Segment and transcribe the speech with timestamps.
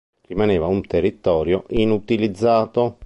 [0.27, 2.97] Rimaneva una territorio inutilizzato.